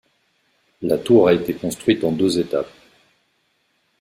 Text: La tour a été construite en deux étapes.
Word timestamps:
La 0.81 0.97
tour 0.97 1.27
a 1.27 1.33
été 1.33 1.53
construite 1.53 2.03
en 2.03 2.11
deux 2.11 2.39
étapes. 2.39 2.73